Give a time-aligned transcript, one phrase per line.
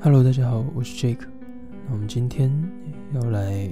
[0.00, 1.26] Hello，大家好，我是 Jake。
[1.88, 2.48] 那我们今天
[3.14, 3.68] 要来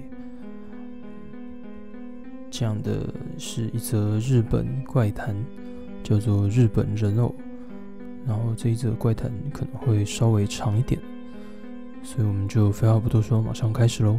[2.51, 5.37] 讲的是一则日本怪谈，
[6.03, 7.33] 叫做日本人偶。
[8.27, 11.01] 然后这一则怪谈可能会稍微长一点，
[12.03, 14.19] 所以我们就废话不多说，马上开始喽。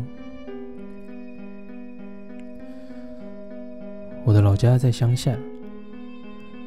[4.23, 5.35] 我的老家在乡下，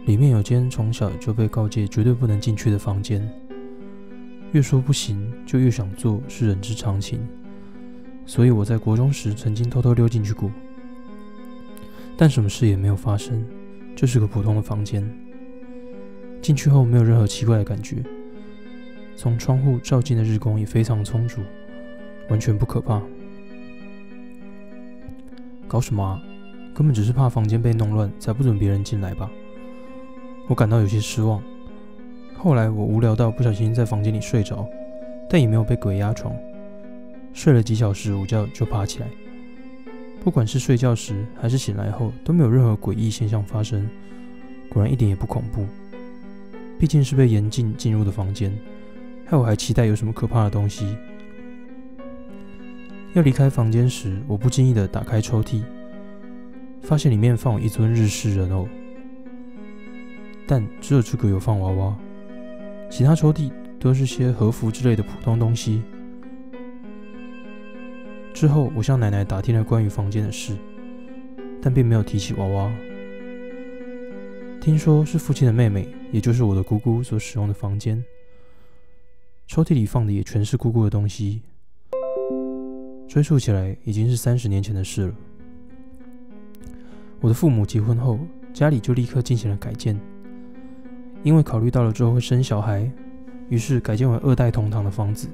[0.05, 3.27] 里面有间从小就被告诫绝对不能进去的房间。
[4.53, 7.21] 越说不行，就越想做，是人之常情。
[8.27, 10.51] 所以我在国中时曾经偷偷溜进去过，
[12.17, 13.45] 但什么事也没有发生，
[13.95, 15.09] 就是个普通的房间。
[16.43, 18.03] 进去后没有任何奇怪的感觉，
[19.15, 21.41] 从窗户照进的日光也非常充足，
[22.29, 23.03] 完全不可怕。
[25.69, 26.21] 搞什么啊？
[26.75, 29.31] 根本只是怕房间被弄乱，才不准别人进来吧？
[30.49, 31.43] 我感到有些失望。
[32.43, 34.67] 后来我无聊到不小心在房间里睡着，
[35.29, 36.35] 但也没有被鬼压床。
[37.35, 39.07] 睡了几小时午觉就爬起来，
[40.25, 43.87] 不管是睡觉时还是醒来后，都没有任何诡异现象发生。
[44.71, 45.67] 果然一点也不恐怖，
[46.79, 48.51] 毕竟是被严禁进入的房间，
[49.27, 50.97] 害我还期待有什么可怕的东西。
[53.13, 55.61] 要离开房间时，我不经意地打开抽屉，
[56.81, 58.67] 发现里面放有一尊日式人偶，
[60.47, 61.95] 但只有这个有放娃娃。
[62.91, 65.83] 其他抽屉都是些和服之类的普通东西。
[68.35, 70.57] 之后，我向奶奶打听了关于房间的事，
[71.63, 72.71] 但并没有提起娃娃。
[74.61, 78.03] 听说是父亲的妹妹，也就是我的姑姑所使用的房间。
[79.47, 81.43] 抽屉里放的也全是姑姑的东西。
[83.09, 85.15] 追溯起来，已经是三十年前的事了。
[87.21, 88.19] 我的父母结婚后，
[88.53, 89.99] 家里就立刻进行了改建。
[91.23, 92.91] 因为考虑到了之后会生小孩，
[93.49, 95.29] 于是改建为二代同堂的房子。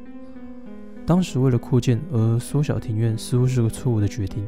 [1.05, 4.45] 当时为了扩建而缩小庭院，似乎是个错误的决定。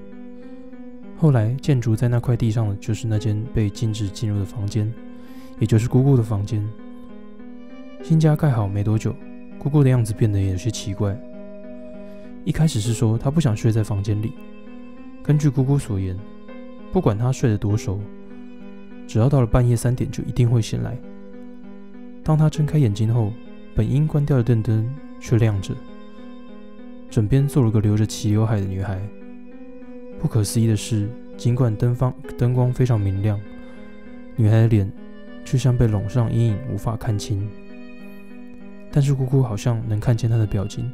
[1.16, 4.92] 后来建筑在那块地上的就是那间被禁止进入的房间，
[5.60, 6.64] 也就是姑姑的房间。
[8.02, 9.14] 新家盖好没多久，
[9.58, 11.16] 姑姑的样子变得有些奇怪。
[12.44, 14.32] 一开始是说她不想睡在房间里，
[15.22, 16.16] 根据姑姑所言，
[16.92, 18.00] 不管她睡得多熟，
[19.06, 20.96] 只要到了半夜三点就一定会醒来。
[22.28, 23.32] 当他睁开眼睛后，
[23.74, 25.74] 本应关掉的电灯却亮着，
[27.08, 29.00] 枕边坐了个留着齐刘海的女孩。
[30.20, 31.08] 不可思议的是，
[31.38, 33.40] 尽管灯方灯光非常明亮，
[34.36, 34.92] 女孩的脸
[35.42, 37.48] 却像被笼上阴影，无法看清。
[38.92, 40.92] 但是姑姑好像能看见她的表情。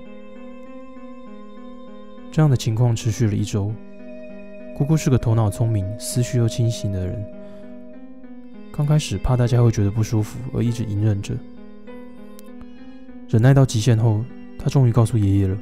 [2.32, 3.70] 这样的情况持续了一周。
[4.75, 7.22] 姑姑是个头脑聪明、思绪又清醒的人。
[8.78, 11.34] 刚开始怕大家会觉得不舒服，而一直隐忍着。
[13.28, 14.25] 忍耐到极限后，
[14.56, 15.59] 他终于告诉爷爷了。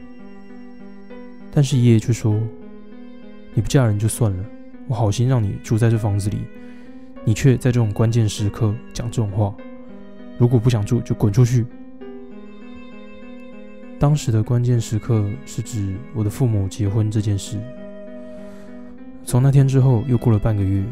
[1.50, 2.38] 但是爷爷却说
[3.56, 4.44] ：“你不嫁人就算了，
[4.86, 6.40] 我好心让你住在这房子里，
[7.24, 9.54] 你却在这种关键时刻讲这种话。
[10.36, 11.64] 如果不想住，就滚出去。”
[13.98, 17.58] 当时的关键时刻是指我的父母结婚这件事。
[19.24, 20.84] 从那天之后，又过了半个月。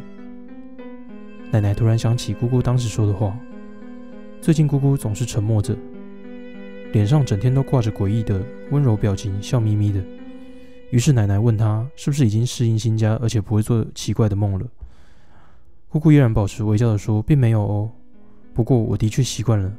[1.54, 3.38] 奶奶突然想起姑姑当时说的话。
[4.40, 5.76] 最近姑姑总是沉默着，
[6.92, 8.42] 脸上整天都挂着诡异的
[8.72, 10.02] 温柔表情，笑眯眯的。
[10.90, 14.66] 于是奶奶问她是不是已经适应新家，而且不会做奇怪的梦了。
[15.88, 17.88] 姑姑依然保持微笑的说：“并没有哦，
[18.52, 19.72] 不过我的确习惯了。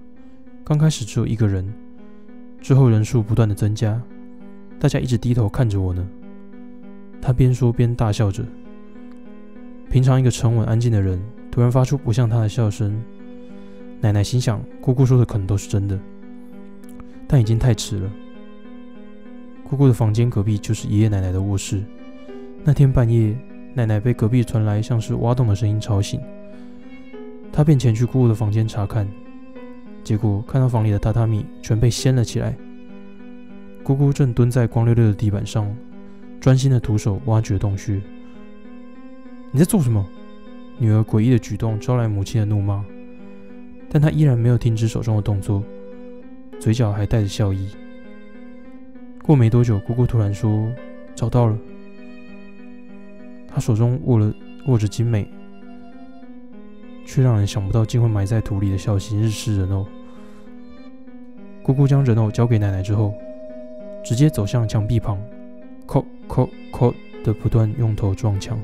[0.64, 1.74] 刚开始只有一个人，
[2.62, 4.02] 之后人数不断的增加，
[4.80, 6.08] 大家一直低头看着我呢。”
[7.22, 8.46] 她边说边大笑着。
[9.90, 11.22] 平常一个沉稳安静的人。
[11.56, 13.02] 突然发出不像他的笑声，
[14.02, 15.98] 奶奶心想：姑姑说的可能都是真的，
[17.30, 18.12] 但已经太迟了。
[19.64, 21.82] 姑姑的房间隔壁就是爷爷奶奶的卧室。
[22.66, 23.34] 那天半夜，
[23.74, 26.20] 奶奶被隔壁传来像是挖洞的声音吵醒，
[27.54, 29.08] 她便前去姑姑的房间查看，
[30.04, 32.54] 结果看到房里的榻榻米全被掀了起来，
[33.82, 35.74] 姑姑正蹲在光溜溜的地板上，
[36.42, 38.02] 专心的徒手挖掘洞穴。
[39.52, 40.06] 你在做什么？
[40.78, 42.84] 女儿诡异的举动招来母亲的怒骂，
[43.90, 45.64] 但她依然没有停止手中的动作，
[46.60, 47.70] 嘴角还带着笑意。
[49.24, 50.72] 过没多久，姑姑突然说
[51.16, 51.58] ：“找到了。”
[53.48, 54.34] 她手中握了
[54.68, 55.28] 握着精美，
[57.06, 59.88] 却让人想不到竟会埋在土里的小型日式人偶。
[61.64, 63.14] 姑姑将人偶交给奶奶之后，
[64.04, 65.20] 直接走向墙壁旁，
[65.88, 66.94] 叩叩叩
[67.24, 68.60] 的不断用头撞墙。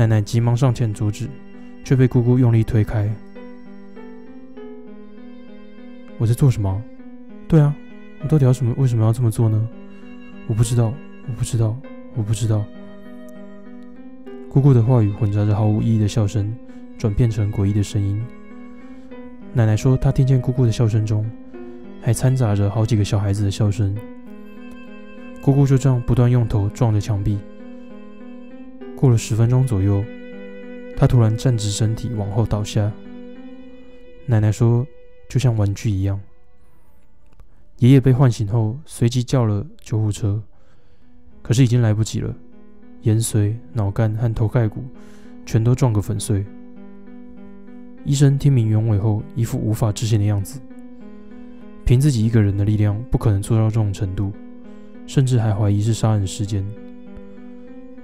[0.00, 1.28] 奶奶急忙上前阻止，
[1.84, 3.06] 却被姑姑用力推开。
[6.16, 6.82] 我在做什么？
[7.46, 7.76] 对啊，
[8.22, 8.74] 我到底要什么？
[8.78, 9.68] 为什么要这么做呢？
[10.46, 10.94] 我不知道，
[11.28, 11.76] 我不知道，
[12.14, 12.64] 我不知道。
[14.48, 16.50] 姑姑的话语混杂着毫无意义的笑声，
[16.96, 18.24] 转变成诡异的声音。
[19.52, 21.30] 奶奶说，她听见姑姑的笑声中，
[22.00, 23.94] 还掺杂着好几个小孩子的笑声。
[25.42, 27.38] 姑姑就这样不断用头撞着墙壁。
[29.00, 30.04] 过了十分钟左右，
[30.94, 32.92] 他突然站直身体，往后倒下。
[34.26, 34.86] 奶奶说，
[35.26, 36.20] 就像玩具一样。
[37.78, 40.42] 爷爷被唤醒后，随即叫了救护车，
[41.40, 42.34] 可是已经来不及了。
[43.00, 44.84] 延髓、脑干和头盖骨
[45.46, 46.44] 全都撞个粉碎。
[48.04, 50.60] 医生听明原委后，一副无法置信的样子。
[51.86, 54.30] 凭自己一个人的力量，不可能做到这种程度，
[55.06, 56.62] 甚至还怀疑是杀人事件。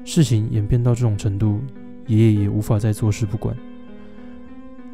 [0.06, 1.61] 事情演变到这种程度，
[2.06, 3.55] 爷爷也无法再坐视不管。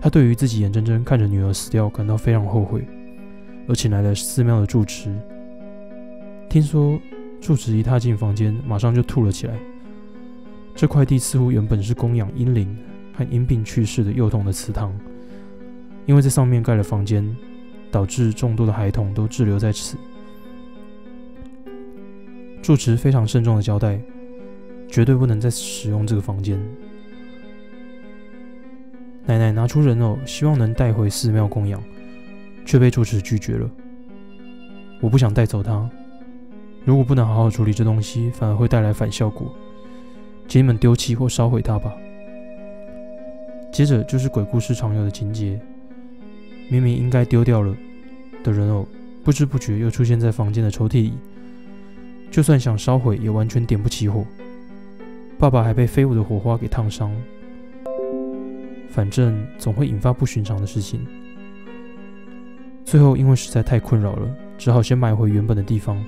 [0.00, 2.84] 他对于自己眼睁睁看着女儿死掉感到非常后悔，
[3.68, 5.14] 而请来了寺庙的住持。
[6.48, 6.98] 听说
[7.42, 9.54] 住持一踏进房间，马上就吐了起来。
[10.74, 12.74] 这块地似乎原本是供养婴灵
[13.14, 14.98] 和因病去世的幼童的祠堂，
[16.06, 17.36] 因为在上面盖了房间，
[17.90, 19.98] 导致众多的孩童都滞留在此。
[22.62, 24.00] 住持非常慎重的交代，
[24.92, 26.60] 绝对不能再使用这个房间。
[29.24, 31.82] 奶奶拿出人偶，希望能带回寺庙供养，
[32.66, 33.70] 却被住持拒绝了。
[35.00, 35.88] 我不想带走它，
[36.84, 39.50] 如果不能好好处理这东西，反而会带来反效果。
[40.46, 41.90] 请你们丢弃或烧毁它吧。
[43.72, 45.58] 接着就是鬼故事常有的情节：
[46.68, 47.74] 明明应该丢掉了
[48.44, 48.86] 的人偶，
[49.24, 51.14] 不知不觉又出现在房间的抽屉里。
[52.30, 54.26] 就算想烧毁，也完全点不起火。
[55.42, 57.12] 爸爸还被飞舞的火花给烫伤。
[58.88, 61.04] 反正总会引发不寻常的事情。
[62.84, 66.00] 最后因为实在太困扰了，只好先买回原本的地方，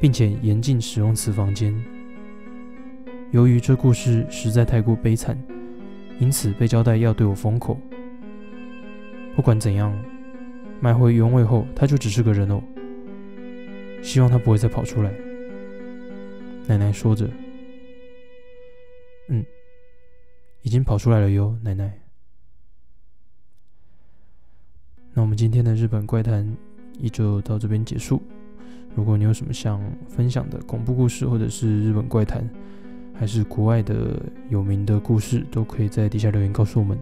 [0.00, 1.72] 并且严禁使用此房间。
[3.30, 5.38] 由于这故事实在太过悲惨，
[6.18, 7.78] 因此被交代要对我封口。
[9.36, 9.96] 不管怎样，
[10.80, 12.60] 买回原位后，他就只是个人偶。
[14.02, 15.12] 希望他不会再跑出来。
[16.66, 17.30] 奶奶说着
[19.28, 19.44] ：“嗯，
[20.62, 21.92] 已经跑出来了哟，奶奶。”
[25.12, 26.56] 那我们今天的日本怪谈
[26.98, 28.20] 也就到这边结束。
[28.96, 32.48] 如果你有什么想分享的恐怖故事，或者是日本怪谈，
[33.12, 36.98] 还是国外的有名的故事，都可以在底下留言告诉我们。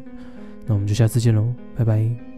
[0.66, 2.31] 那我们就下次见喽，拜拜。